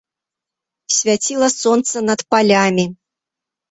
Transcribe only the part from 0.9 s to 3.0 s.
Свяціла сонца над палямі.